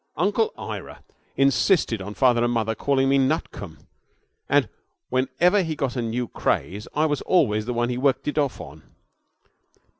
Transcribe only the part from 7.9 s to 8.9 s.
worked it off on.